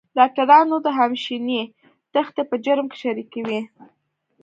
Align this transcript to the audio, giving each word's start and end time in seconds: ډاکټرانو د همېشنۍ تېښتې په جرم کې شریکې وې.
ډاکټرانو 0.17 0.75
د 0.85 0.87
همېشنۍ 0.97 1.61
تېښتې 2.13 2.43
په 2.49 2.55
جرم 2.65 2.85
کې 2.91 2.97
شریکې 3.03 3.41
وې. 3.47 3.61